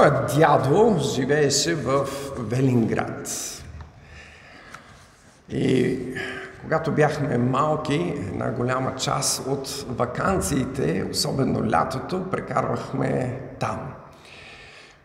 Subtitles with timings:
[0.00, 2.08] Моят дядо живееше в
[2.38, 3.28] Велинград.
[5.50, 5.98] И
[6.62, 13.78] когато бяхме малки, една голяма част от вакансиите, особено лятото, прекарвахме там.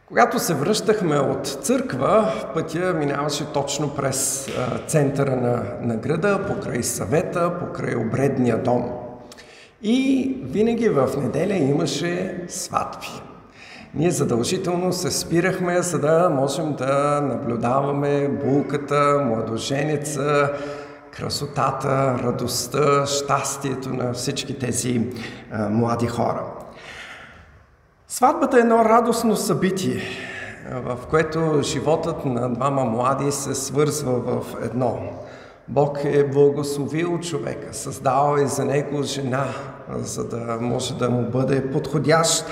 [0.07, 4.49] Когато се връщахме от църква, пътя минаваше точно през
[4.87, 8.91] центъра на, на града, покрай съвета, покрай обредния дом.
[9.81, 13.34] И винаги в неделя имаше сватби.
[13.97, 20.51] Ние задължително се спирахме, за да можем да наблюдаваме булката, младоженеца,
[21.11, 25.01] красотата, радостта, щастието на всички тези
[25.51, 26.43] а, млади хора.
[28.07, 30.01] Сватбата е едно радостно събитие,
[30.71, 34.99] в което животът на двама млади се свързва в едно.
[35.67, 39.45] Бог е благословил човека, създал е за него жена,
[39.89, 42.45] за да може да му бъде подходящ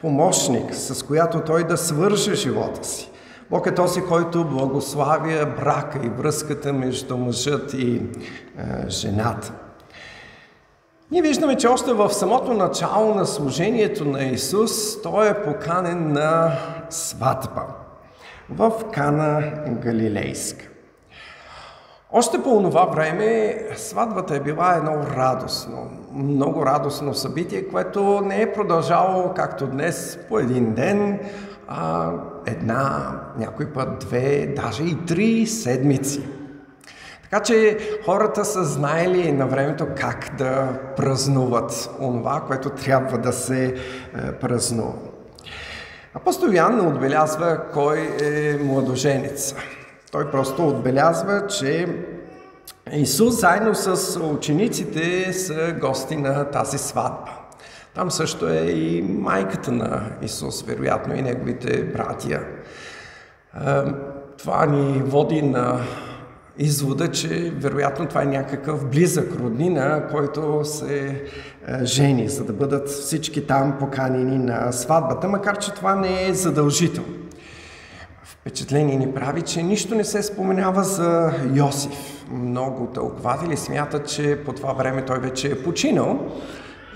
[0.00, 3.10] помощник, с която той да свърже живота си.
[3.50, 8.02] Бог е този, който благославя брака и връзката между мъжът и е,
[8.88, 9.52] жената.
[11.10, 16.52] Ние виждаме, че още в самото начало на служението на Исус той е поканен на
[16.90, 17.66] сватба
[18.50, 20.68] в Кана Галилейска.
[22.12, 28.52] Още по това време сватбата е била едно радостно, много радостно събитие, което не е
[28.52, 31.20] продължавало както днес по един ден,
[31.68, 32.12] а
[32.46, 36.28] една, някой път две, даже и три седмици.
[37.22, 43.64] Така че хората са знаели на времето как да празнуват онова, което трябва да се
[43.64, 43.74] е,
[44.32, 44.92] празнува.
[46.14, 49.54] Апостол Ян отбелязва кой е младоженец.
[50.12, 51.88] Той просто отбелязва, че
[52.92, 57.30] Исус заедно с учениците са гости на тази сватба.
[57.94, 62.42] Там също е и майката на Исус, вероятно и неговите братия.
[64.38, 65.80] Това ни води на
[66.58, 71.24] извода, че вероятно това е някакъв близък роднина, който се
[71.82, 77.25] жени, за да бъдат всички там поканени на сватбата, макар че това не е задължително.
[78.46, 82.26] Впечатление ни прави, че нищо не се споменава за Йосиф.
[82.30, 86.18] Много тълкователи смятат, че по това време той вече е починал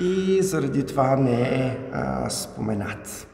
[0.00, 3.26] и заради това не е а, споменат.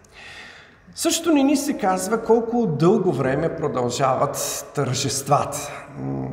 [0.95, 5.71] Също не ни се казва колко дълго време продължават тържествата.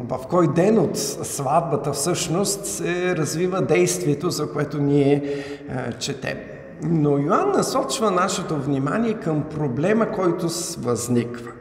[0.08, 6.38] В кой ден от сватбата всъщност се развива действието, за което ние е, четем.
[6.82, 10.48] Но Йоанн насочва нашето внимание към проблема, който
[10.80, 11.52] възниква.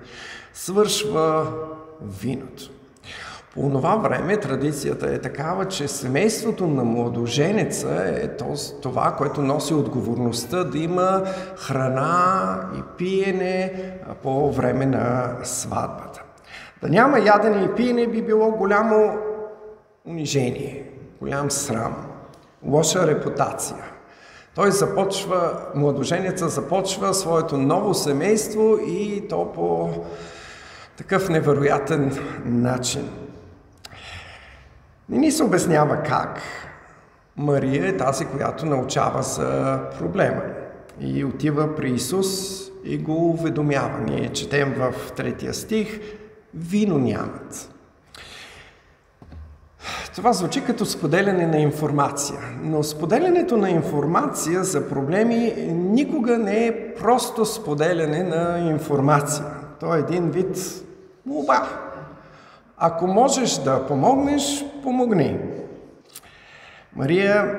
[0.55, 1.47] Свършва
[2.03, 2.71] виното.
[3.55, 8.28] По това време традицията е такава, че семейството на младоженеца е
[8.83, 11.23] това, което носи отговорността да има
[11.56, 13.73] храна и пиене
[14.23, 16.23] по време на сватбата.
[16.83, 19.19] Да няма ядене и пиене би било голямо
[20.06, 20.91] унижение,
[21.21, 21.97] голям срам,
[22.65, 23.91] лоша репутация.
[24.54, 29.90] Той започва, младоженеца започва своето ново семейство и то по
[30.96, 33.10] такъв невероятен начин.
[35.08, 36.42] Не ни се обяснява как.
[37.36, 40.42] Мария е тази, която научава за проблема.
[41.00, 43.98] И отива при Исус и го уведомява.
[43.98, 46.00] Ние четем в третия стих,
[46.54, 47.70] вино нямат.
[50.15, 56.95] Това звучи като споделяне на информация, но споделянето на информация за проблеми никога не е
[56.95, 59.47] просто споделяне на информация.
[59.81, 60.56] То е един вид
[61.27, 61.69] молба.
[62.77, 65.39] Ако можеш да помогнеш, помогни.
[66.97, 67.59] Мария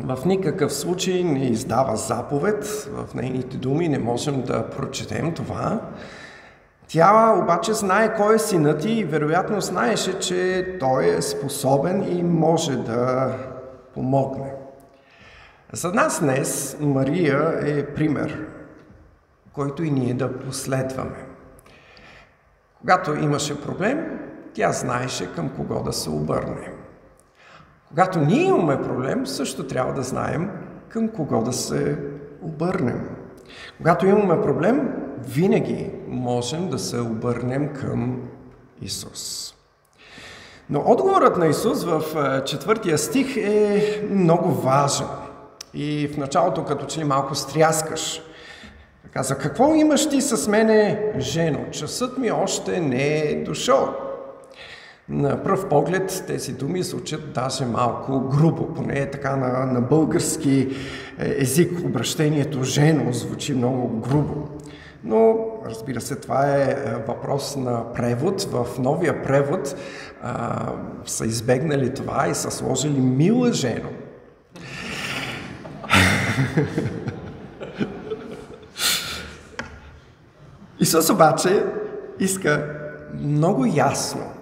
[0.00, 5.80] в никакъв случай не издава заповед, в нейните думи не можем да прочетем това.
[6.94, 12.76] Тя обаче знае кой е синът и вероятно знаеше, че той е способен и може
[12.76, 13.32] да
[13.94, 14.54] помогне.
[15.72, 18.46] За нас днес Мария е пример,
[19.52, 21.26] който и ние да последваме.
[22.80, 24.20] Когато имаше проблем,
[24.52, 26.72] тя знаеше към кого да се обърне.
[27.88, 30.50] Когато ние имаме проблем, също трябва да знаем
[30.88, 31.98] към кого да се
[32.42, 33.08] обърнем.
[33.76, 38.20] Когато имаме проблем, винаги можем да се обърнем към
[38.82, 39.54] Исус.
[40.70, 45.06] Но отговорът на Исус в е, четвъртия стих е много важен.
[45.74, 48.22] И в началото като че ли малко стряскаш–
[49.14, 51.58] каза, какво имаш ти с мене, жено?
[51.70, 53.94] Часът ми още не е дошъл.
[55.08, 60.68] На пръв поглед тези думи звучат даже малко грубо, поне е така на, на български
[61.18, 64.48] е, език обращението жено звучи много грубо.
[65.04, 66.76] Но, разбира се, това е
[67.06, 68.42] въпрос на превод.
[68.42, 69.76] В новия превод
[70.22, 70.66] а,
[71.06, 73.88] са избегнали това и са сложили мила жено.
[80.80, 81.64] Исус обаче
[82.20, 82.80] иска
[83.20, 84.32] много ясно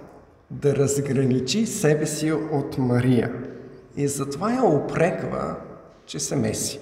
[0.50, 3.32] да разграничи себе си от Мария.
[3.96, 5.54] И затова я опреква,
[6.06, 6.80] че се меси.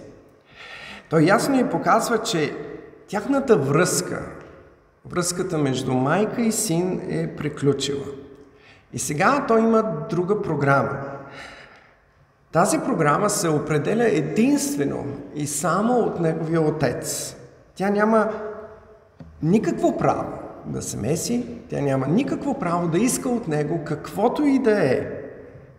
[1.11, 2.57] Той ясно ни показва, че
[3.11, 4.23] тяхната връзка,
[5.11, 8.05] връзката между майка и син е приключила.
[8.93, 10.99] И сега той има друга програма.
[12.53, 15.05] Тази програма се определя единствено
[15.35, 17.37] и само от неговия отец.
[17.75, 18.31] Тя няма
[19.43, 20.33] никакво право
[20.67, 25.07] да се меси, тя няма никакво право да иска от него каквото и да е.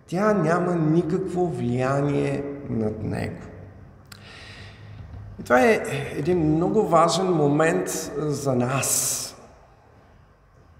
[0.07, 3.50] Тя няма никакво влияние над него.
[5.41, 5.81] И това е
[6.17, 9.35] един много важен момент за нас,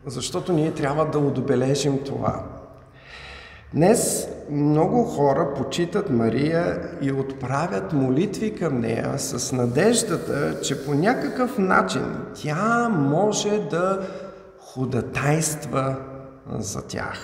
[0.06, 2.44] защото ние трябва да отбележим това.
[3.74, 11.58] Днес много хора почитат Мария и отправят молитви към нея с надеждата, че по някакъв
[11.58, 12.06] начин
[12.42, 14.08] тя може да
[14.60, 15.96] ходатайства
[16.60, 17.20] за тях.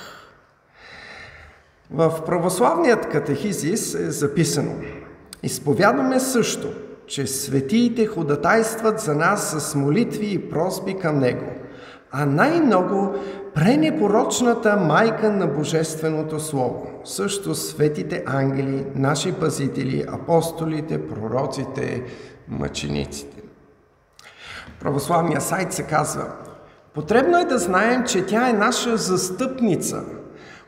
[1.91, 4.73] В православният катехизис е записано
[5.43, 6.67] Изповядаме също,
[7.07, 11.51] че светиите ходатайстват за нас с молитви и просби към Него,
[12.11, 13.15] а най-много
[13.55, 22.03] пренепорочната майка на Божественото Слово, също светите ангели, наши пазители, апостолите, пророците,
[22.47, 23.41] мъчениците.
[24.79, 26.25] Православния сайт се казва
[26.93, 30.03] Потребно е да знаем, че тя е наша застъпница,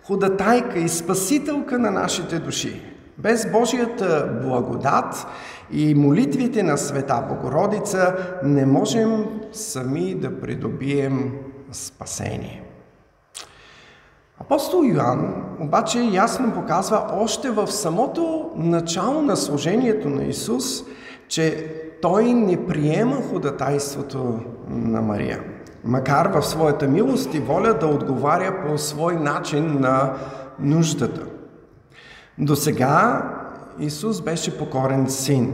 [0.03, 2.98] ходатайка и спасителка на нашите души.
[3.19, 5.27] Без Божията благодат
[5.71, 11.31] и молитвите на Света Богородица не можем сами да придобием
[11.71, 12.63] спасение.
[14.39, 20.83] Апостол Йоанн обаче ясно показва още в самото начало на служението на Исус,
[21.27, 24.39] че той не приема ходатайството
[24.69, 25.39] на Мария.
[25.83, 30.13] Макар в своята милост и воля да отговаря по свой начин на
[30.59, 31.28] нуждата.
[32.39, 33.23] До сега
[33.79, 35.53] Исус беше покорен син,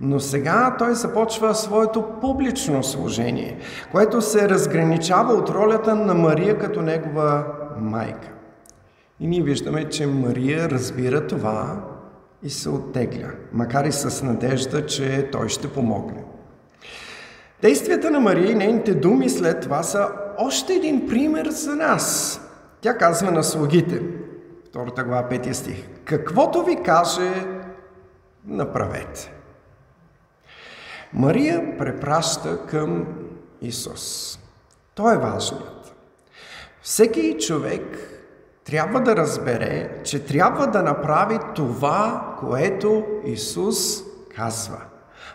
[0.00, 3.58] но сега той започва своето публично служение,
[3.92, 7.44] което се разграничава от ролята на Мария като негова
[7.78, 8.28] майка.
[9.20, 11.76] И ние виждаме, че Мария разбира това
[12.42, 16.24] и се оттегля, макар и с надежда, че той ще помогне.
[17.62, 20.08] Действията на Мария и нейните думи след това са
[20.38, 22.36] още един пример за нас.
[22.80, 24.02] Тя казва на слугите,
[24.70, 27.46] втората глава, петия стих, каквото ви каже,
[28.44, 29.32] направете.
[31.12, 33.06] Мария препраща към
[33.60, 34.38] Исус.
[34.94, 35.94] Той е важният.
[36.82, 37.98] Всеки човек
[38.64, 44.02] трябва да разбере, че трябва да направи това, което Исус
[44.36, 44.80] казва.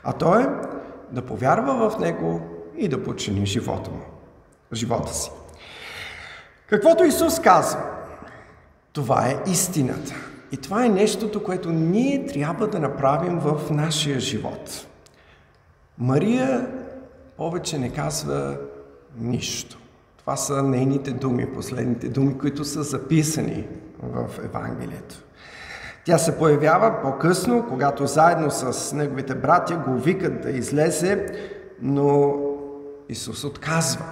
[0.03, 0.49] А то е
[1.11, 2.41] да повярва в Него
[2.77, 4.05] и да почини живота му,
[4.73, 5.31] живота си.
[6.67, 7.94] Каквото Исус казва,
[8.95, 10.13] това е истината.
[10.51, 14.87] И това е нещото, което ние трябва да направим в нашия живот.
[15.97, 16.67] Мария
[17.37, 18.57] повече не казва
[19.17, 19.79] нищо.
[20.17, 23.67] Това са нейните думи, последните думи, които са записани
[24.03, 25.23] в Евангелието.
[26.05, 31.27] Тя се появява по-късно, когато заедно с неговите братя го викат да излезе,
[31.81, 32.35] но
[33.09, 34.05] Исус отказва.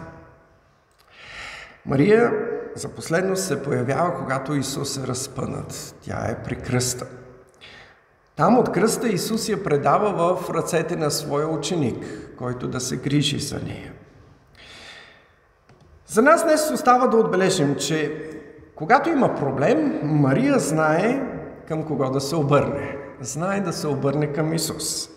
[1.85, 2.31] Мария
[2.75, 5.95] за последно се появява, когато Исус е разпънат.
[6.01, 7.05] Тя е при кръста.
[8.35, 13.39] Там от кръста Исус я предава в ръцете на своя ученик, който да се грижи
[13.39, 13.93] за нея.
[16.07, 18.29] За нас днес остава да отбележим, че
[18.75, 21.21] когато има проблем, Мария знае
[21.67, 22.97] към кого да се обърне.
[23.21, 25.09] Знае да се обърне към Исус.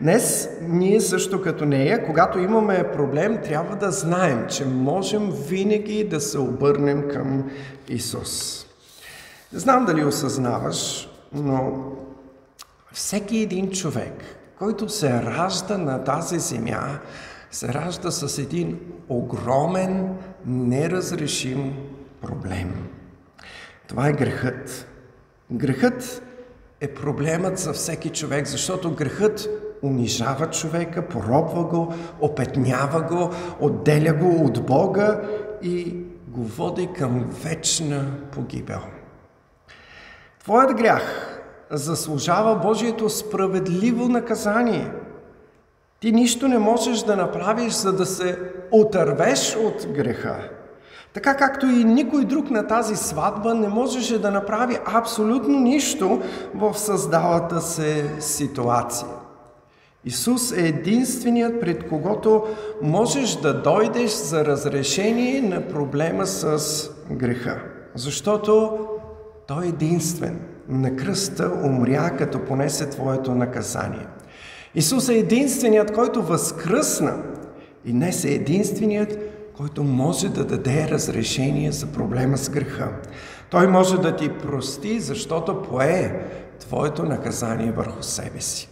[0.00, 6.20] Днес ние също като нея, когато имаме проблем, трябва да знаем, че можем винаги да
[6.20, 7.50] се обърнем към
[7.88, 8.66] Исус.
[9.52, 11.72] Не знам дали осъзнаваш, но
[12.92, 14.24] всеки един човек,
[14.58, 16.98] който се ражда на тази земя,
[17.50, 20.14] се ражда с един огромен,
[20.46, 21.74] неразрешим
[22.22, 22.88] проблем.
[23.86, 24.86] Това е грехът.
[25.50, 26.22] Грехът
[26.80, 29.48] е проблемът за всеки човек, защото грехът
[29.82, 33.30] унижава човека, поробва го, опетнява го,
[33.60, 35.20] отделя го от Бога
[35.62, 35.96] и
[36.28, 38.80] го води към вечна погибел.
[40.44, 41.34] Твоят грях
[41.70, 44.90] заслужава Божието справедливо наказание.
[46.00, 48.38] Ти нищо не можеш да направиш, за да се
[48.70, 50.36] отървеш от греха.
[51.14, 56.22] Така както и никой друг на тази сватба не можеше да направи абсолютно нищо
[56.54, 59.08] в създалата се ситуация.
[60.08, 62.44] Исус е единственият, пред когото
[62.82, 66.60] можеш да дойдеш за разрешение на проблема с
[67.10, 67.62] греха.
[67.94, 68.78] Защото
[69.46, 70.40] Той е единствен.
[70.68, 74.06] На кръста умря, като понесе Твоето наказание.
[74.74, 77.22] Исус е единственият, който възкръсна
[77.84, 79.18] и днес е единственият,
[79.56, 82.88] който може да даде разрешение за проблема с греха.
[83.50, 86.26] Той може да ти прости, защото пое
[86.60, 88.68] Твоето наказание върху себе си.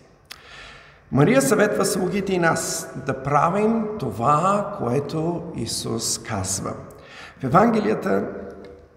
[1.13, 6.73] Мария съветва слугите и нас да правим това, което Исус казва.
[7.41, 8.25] В Евангелията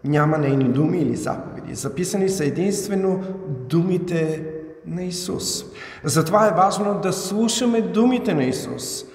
[0.03, 1.75] няма нейни думи или заповеди.
[1.75, 4.45] Записани са единствено думите
[4.85, 5.65] на Исус.
[6.03, 9.05] Затова е важно да слушаме думите на Исус.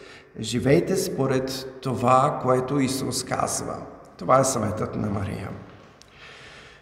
[0.40, 3.76] Живейте според това, което Исус казва.
[4.18, 5.48] Това е съветът на Мария.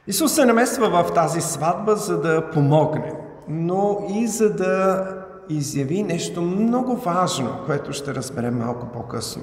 [0.06, 3.12] Исус се намества в тази сватба, за да помогне,
[3.48, 5.06] но и за да
[5.52, 9.42] изяви нещо много важно, което ще разберем малко по-късно.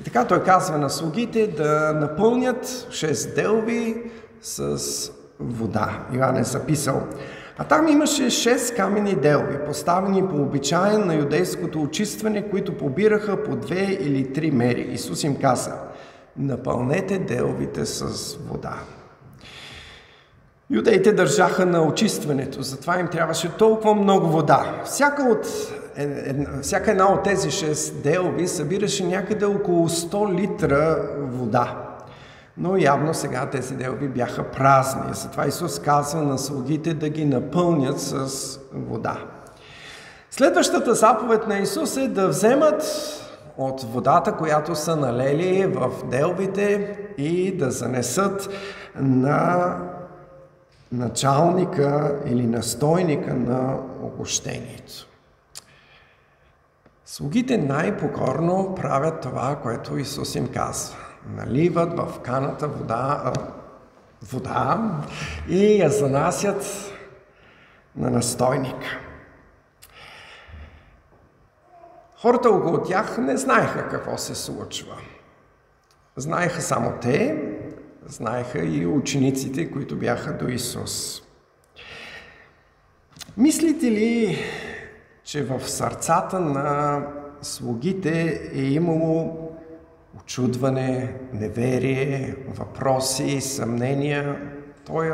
[0.00, 4.10] И така той казва на слугите да напълнят 6 делви
[4.42, 4.78] с
[5.40, 5.98] вода.
[6.14, 7.02] Йоан е записал.
[7.58, 13.56] А там имаше 6 камени делви, поставени по обичая на юдейското очистване, които побираха по
[13.56, 14.88] две или три мери.
[14.92, 15.74] Исус им каза,
[16.36, 18.74] напълнете делвите с вода.
[20.70, 24.82] Юдеите държаха на очистването, затова им трябваше толкова много вода.
[24.84, 25.46] Всяка, от,
[26.62, 31.86] всяка една от тези шест делби събираше някъде около 100 литра вода.
[32.56, 35.02] Но явно сега тези делби бяха празни.
[35.12, 39.18] Затова Исус казва на слугите да ги напълнят с вода.
[40.30, 42.82] Следващата заповед на Исус е да вземат
[43.58, 48.48] от водата, която са налели в делбите и да занесат
[49.00, 49.76] на
[50.92, 55.06] началника или настойника на огощението.
[57.04, 60.96] Слугите най-покорно правят това, което Исус им казва.
[61.36, 63.32] Наливат в каната вода,
[64.22, 65.00] вода
[65.48, 66.92] и я занасят
[67.96, 68.98] на настойника.
[72.16, 74.96] Хората около тях не знаеха какво се случва.
[76.16, 77.49] Знаеха само те,
[78.06, 81.22] знаеха и учениците, които бяха до Исус.
[83.36, 84.38] Мислите ли,
[85.24, 87.02] че в сърцата на
[87.42, 89.50] слугите е имало
[90.20, 94.52] очудване, неверие, въпроси, съмнения?
[94.86, 95.12] Той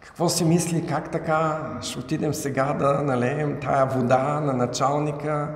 [0.00, 5.54] какво си мисли, как така ще отидем сега да налеем тая вода на началника?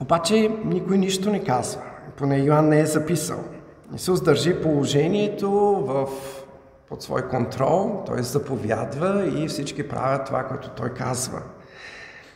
[0.00, 3.44] Обаче никой нищо не казва поне Йоанн не е записал.
[3.96, 5.50] Исус държи положението
[5.86, 6.08] в,
[6.88, 11.42] под свой контрол, той заповядва и всички правят това, което той казва.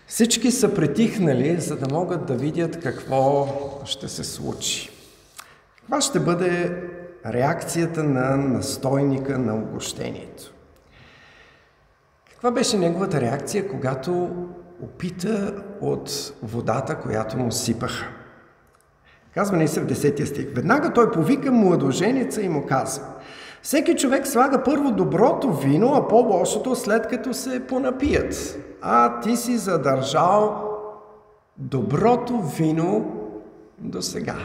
[0.06, 3.49] Всички са притихнали, за да могат да видят какво
[3.85, 4.90] ще се случи.
[5.76, 6.82] Каква ще бъде
[7.26, 10.52] реакцията на настойника на огощението?
[12.30, 14.30] Каква беше неговата реакция, когато
[14.82, 18.06] опита от водата, която му сипаха?
[19.37, 20.47] Казва ни се в 10 стих.
[20.55, 23.05] Веднага той повика младоженица и му казва.
[23.62, 28.59] Всеки човек слага първо доброто вино, а по-лошото след като се понапият.
[28.83, 30.62] А ти си задържал
[31.59, 33.12] доброто вино
[33.78, 34.37] до сега.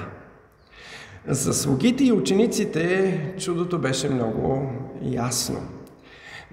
[1.27, 4.69] За слугите и учениците чудото беше много
[5.01, 5.59] ясно.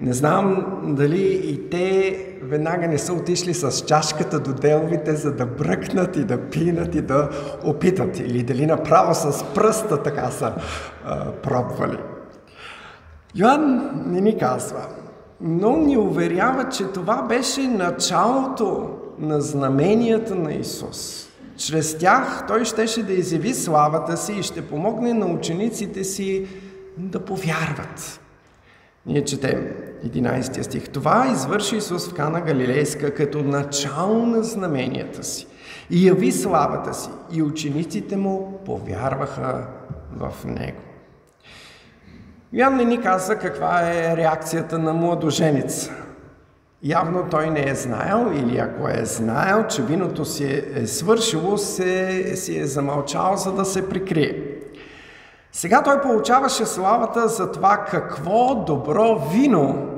[0.01, 5.47] Не знам дали и те веднага не са отишли с чашката до деловите, за да
[5.47, 7.29] бръкнат и да пинат и да
[7.65, 8.19] опитат.
[8.19, 10.53] Или дали направо с пръста така са
[11.05, 11.99] а, пробвали.
[13.35, 14.87] Йоанн не ни казва,
[15.41, 21.29] но ни уверява, че това беше началото на знаменията на Исус.
[21.57, 26.47] Чрез тях Той щеше да изяви славата си и ще помогне на учениците си
[26.97, 28.21] да повярват.
[29.09, 29.69] Ние четем
[30.07, 30.89] 11 стих.
[30.89, 35.47] Това извърши Исус в Кана Галилейска като начало на знаменията си
[35.91, 39.67] и яви славата си и учениците му повярваха
[40.17, 40.81] в Него.
[42.53, 45.93] Йоан не ни каза каква е реакцията на младоженица.
[46.83, 52.37] Явно той не е знаел или ако е знаел, че виното си е свършило, се,
[52.37, 54.48] си е замълчал, за да се прикрие.
[55.53, 59.89] Сега той получаваше славата за това какво добро вино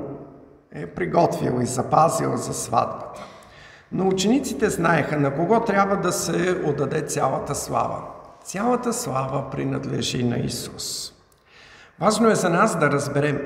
[0.71, 3.21] е приготвил и запазил за сватбата.
[3.91, 8.01] Но учениците знаеха на кого трябва да се отдаде цялата слава.
[8.43, 11.13] Цялата слава принадлежи на Исус.
[11.99, 13.41] Важно е за нас да разберем,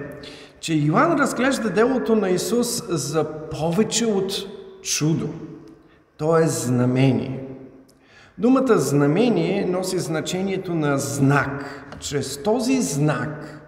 [0.59, 4.31] че Йоанн разглежда делото на Исус за повече от
[4.81, 5.29] чудо.
[6.17, 7.43] То е знамение.
[8.37, 11.84] Думата знамение носи значението на знак.
[11.99, 13.61] Чрез този знак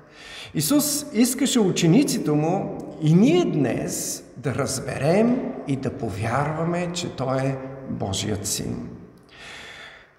[0.54, 7.58] Исус искаше учениците му и ние днес да разберем и да повярваме, че Той е
[7.90, 8.90] Божият син.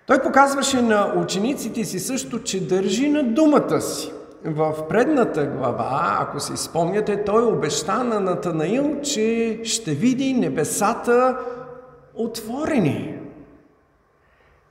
[0.06, 4.12] Той показваше на учениците си също, че държи на думата си.
[4.44, 11.38] В предната глава, ако си спомняте, той обеща на Натанаил, че ще види небесата
[12.14, 13.18] отворени.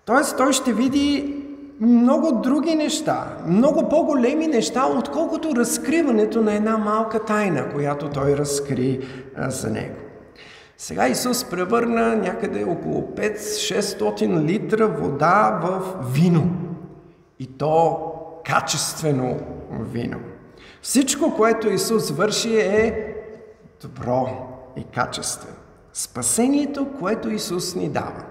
[0.05, 1.36] Тоест, той ще види
[1.81, 9.07] много други неща, много по-големи неща, отколкото разкриването на една малка тайна, която той разкри
[9.37, 9.95] за него.
[10.77, 15.81] Сега Исус превърна някъде около 5-600 литра вода в
[16.13, 16.49] вино.
[17.39, 17.99] И то
[18.45, 19.39] качествено
[19.71, 20.17] вино.
[20.81, 23.15] Всичко, което Исус върши е
[23.81, 24.27] добро
[24.77, 25.57] и качествено.
[25.93, 28.23] Спасението, което Исус ни дава,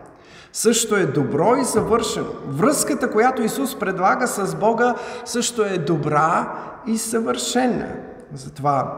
[0.57, 2.31] също е добро и съвършено.
[2.47, 4.95] Връзката, която Исус предлага с Бога,
[5.25, 7.89] също е добра и съвършена.
[8.35, 8.97] Затова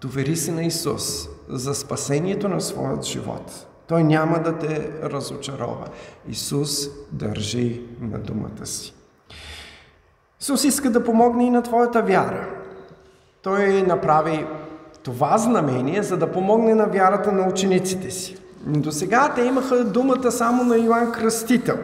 [0.00, 3.66] довери се на Исус за спасението на своят живот.
[3.86, 5.86] Той няма да те разочарова.
[6.28, 8.94] Исус държи на думата си.
[10.40, 12.48] Исус иска да помогне и на твоята вяра.
[13.42, 14.46] Той направи
[15.02, 18.36] това знамение, за да помогне на вярата на учениците си.
[18.66, 21.78] До сега те имаха думата само на Йоанн Кръстител.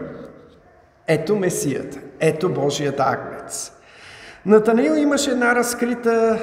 [1.06, 3.72] Ето Месията, ето Божият агнец.
[4.46, 6.38] Натанаил имаше една разкрита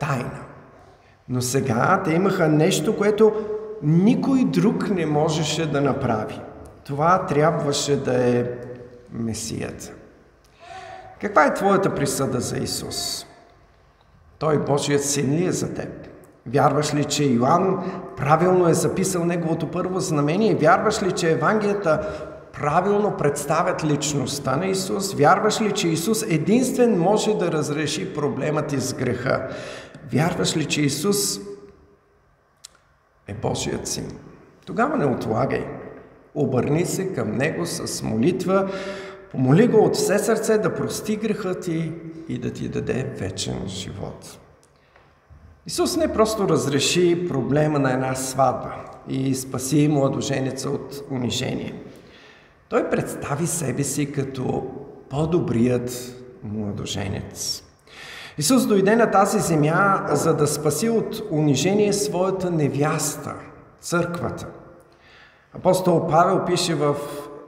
[0.00, 0.40] тайна.
[1.28, 3.32] Но сега те имаха нещо, което
[3.82, 6.40] никой друг не можеше да направи.
[6.84, 8.44] Това трябваше да е
[9.12, 9.92] Месията.
[11.20, 13.26] Каква е твоята присъда за Исус?
[14.38, 16.08] Той Божият син ли е за теб?
[16.46, 20.54] Вярваш ли, че Йоанн правилно е записал неговото първо знамение?
[20.54, 22.08] Вярваш ли, че Евангелията
[22.52, 25.14] правилно представят личността на Исус?
[25.14, 29.48] Вярваш ли, че Исус единствен може да разреши проблемът ти с греха?
[30.12, 31.40] Вярваш ли, че Исус
[33.28, 34.18] е Божият син?
[34.66, 35.66] Тогава не отлагай.
[36.34, 38.70] Обърни се към Него с молитва,
[39.30, 41.92] помоли Го от все сърце да прости греха ти
[42.28, 44.38] и да ти даде вечен живот.
[45.66, 48.74] Исус не просто разреши проблема на една сватба
[49.08, 51.82] и спаси младоженеца от унижение.
[52.68, 54.66] Той представи себе си като
[55.10, 57.62] по-добрият младоженец.
[58.38, 63.34] Исус дойде на тази земя, за да спаси от унижение своята невяста,
[63.80, 64.46] църквата.
[65.54, 66.96] Апостол Павел пише в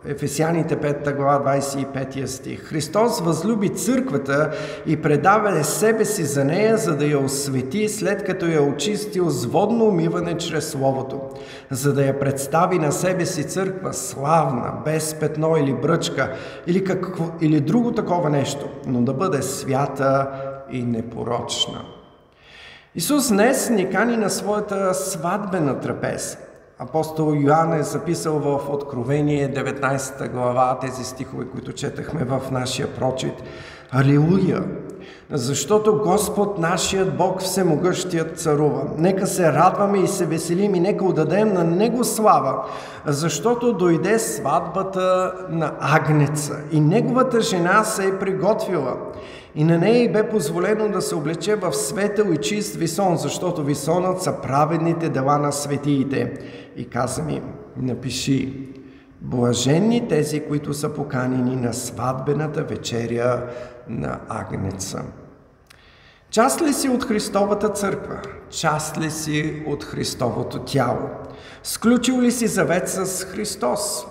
[0.06, 2.64] Ефесяните 5 глава 25 стих.
[2.64, 4.50] Христос възлюби църквата
[4.86, 9.46] и предава себе си за нея, за да я освети, след като я очистил с
[9.46, 11.20] водно умиване чрез Словото,
[11.70, 16.32] за да я представи на себе си църква славна, без петно или бръчка,
[16.66, 20.30] или, какво, или друго такова нещо, но да бъде свята
[20.70, 21.80] и непорочна.
[22.94, 26.36] Исус днес ни кани на своята сватбена трапеза.
[26.78, 33.34] Апостол Йоанн е записал в Откровение 19 глава тези стихове, които четахме в нашия прочит.
[33.90, 34.64] Алилуя!
[35.30, 38.82] Защото Господ, нашият Бог, всемогъщият царува.
[38.98, 42.64] Нека се радваме и се веселим и нека отдадем на Него слава,
[43.06, 48.96] защото дойде сватбата на Агнеца и Неговата жена се е приготвила.
[49.54, 53.64] И на нея й бе позволено да се облече в светъл и чист висон, защото
[53.64, 56.32] висонът са праведните дела на светиите.
[56.76, 57.42] И каза ми,
[57.76, 58.68] напиши,
[59.20, 63.46] блаженни тези, които са поканени на сватбената вечеря
[63.88, 65.02] на Агнеца.
[66.30, 68.20] Част ли си от Христовата църква?
[68.50, 71.08] Част ли си от Христовото тяло?
[71.62, 74.06] Сключил ли си завет с Христос?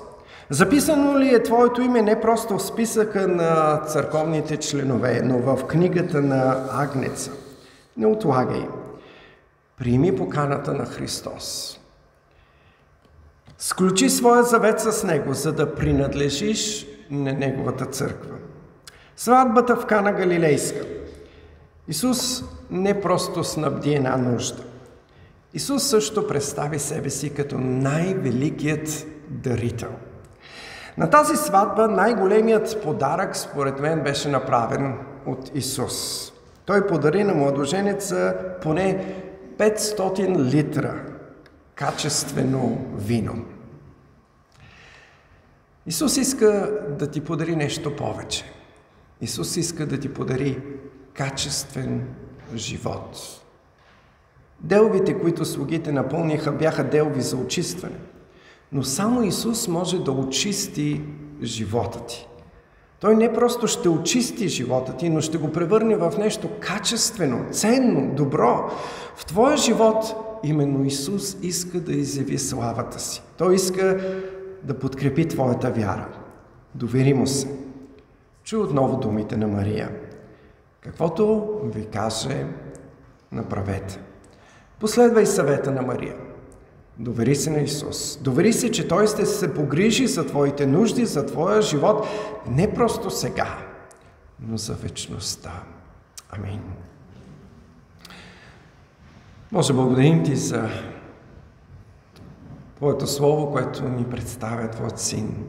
[0.49, 6.21] Записано ли е Твоето име не просто в списъка на църковните членове, но в книгата
[6.21, 7.31] на Агнеца?
[7.97, 8.67] Не отлагай.
[9.77, 11.79] Прими поканата на Христос.
[13.57, 18.35] Сключи своя завет с Него, за да принадлежиш на Неговата църква.
[19.17, 20.85] Сватбата в Кана Галилейска.
[21.87, 24.63] Исус не просто снабди една нужда.
[25.53, 29.91] Исус също представи себе си като най-великият дарител–
[30.97, 36.29] на тази сватба най-големият подарък, според мен, беше направен от Исус.
[36.65, 39.15] Той подари на младоженеца поне
[39.57, 41.01] 500 литра
[41.75, 43.45] качествено вино.
[45.85, 48.43] Исус иска да ти подари нещо повече.
[49.21, 50.61] Исус иска да ти подари
[51.13, 52.07] качествен
[52.55, 53.17] живот.
[54.59, 57.99] Делвите, които слугите напълниха, бяха делви за очистване.
[58.73, 61.01] Но само Исус може да очисти
[61.43, 62.27] живота ти.
[62.99, 68.15] Той не просто ще очисти живота ти, но ще го превърне в нещо качествено, ценно,
[68.15, 68.69] добро.
[69.15, 73.21] В твоя живот именно Исус иска да изяви славата си.
[73.37, 73.99] Той иска
[74.63, 76.07] да подкрепи твоята вяра.
[76.75, 77.47] Довери му се.
[78.43, 79.89] Чуй отново думите на Мария.
[80.81, 82.45] Каквото ви каже,
[83.31, 83.99] направете.
[84.79, 86.15] Последвай съвета на Мария.
[86.97, 88.17] Довери се на Исус.
[88.21, 92.07] Довери се, че Той ще се погрижи за твоите нужди, за твоя живот,
[92.47, 93.57] не просто сега,
[94.39, 95.63] но за вечността.
[96.29, 96.61] Амин.
[99.51, 100.69] Може благодарим Ти за
[102.75, 105.47] Твоето Слово, което ни представя Твоят Син.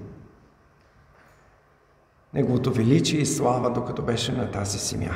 [2.35, 5.15] Неговото величие и слава, докато беше на тази земя.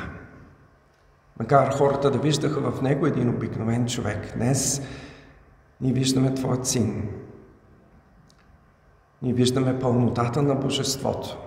[1.39, 4.81] Макар хората да виждаха в него един обикновен човек, днес
[5.81, 7.09] ние виждаме Твоят Син.
[9.21, 11.37] Ние виждаме пълнотата на Божеството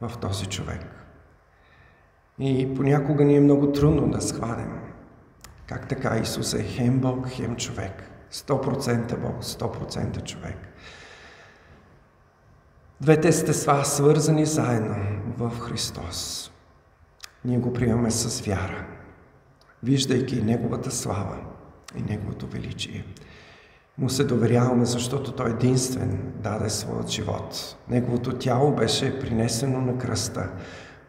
[0.00, 0.86] в този човек.
[2.38, 4.88] И понякога ни е много трудно да схванем
[5.68, 8.02] как така Исус е хем Бог, хем човек.
[8.32, 10.56] 100% Бог, 100% човек.
[13.00, 14.96] Двете естества свързани заедно
[15.38, 16.50] в Христос.
[17.44, 18.86] Ние го приемаме с вяра,
[19.82, 21.36] виждайки Неговата слава
[21.96, 23.04] и Неговото величие.
[23.98, 27.76] Му се доверяваме, защото Той единствен даде своят живот.
[27.88, 30.50] Неговото тяло беше принесено на кръста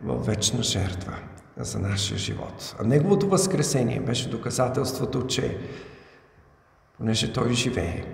[0.02, 1.14] в вечна жертва
[1.58, 2.76] за нашия живот.
[2.80, 5.58] А Неговото възкресение беше доказателството, че
[6.98, 8.06] понеже Той живее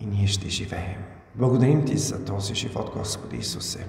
[0.00, 1.04] и ние ще живеем.
[1.34, 3.86] Благодарим Ти за този живот, Господи Исусе.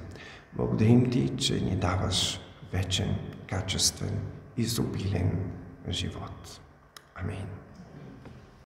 [0.53, 2.39] Благодарим Ти, че ни даваш
[2.73, 3.15] вечен,
[3.47, 4.19] качествен,
[4.57, 5.51] изобилен
[5.89, 6.61] живот.
[7.15, 7.58] Амин.